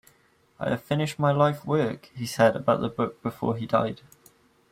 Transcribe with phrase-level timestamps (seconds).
[0.59, 4.01] "I have finished my life work", he said about the book before he died.